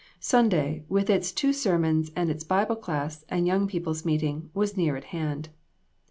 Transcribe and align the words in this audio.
Sunday, 0.19 0.83
with 0.89 1.11
its 1.11 1.31
two 1.31 1.53
sermons 1.53 2.09
and 2.15 2.31
its 2.31 2.43
Bible 2.43 2.75
class 2.75 3.23
and 3.29 3.45
young 3.45 3.67
people's 3.67 4.03
meeting, 4.03 4.49
was 4.51 4.75
near 4.75 4.95
at 4.95 5.03
hand. 5.13 5.49